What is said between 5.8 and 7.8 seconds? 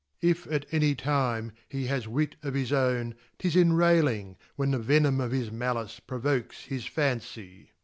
provoke this fancy.